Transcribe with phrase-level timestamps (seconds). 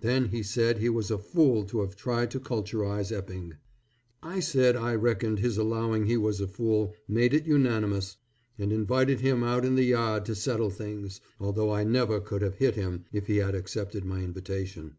[0.00, 3.56] Then he said he was a fool to have tried to culturize Epping.
[4.22, 8.16] I said I reckoned his allowing he was a fool, made it unanimous,
[8.58, 12.54] and invited him out in the yard to settle things, although I never could have
[12.54, 14.96] hit him, if he had accepted my invitation.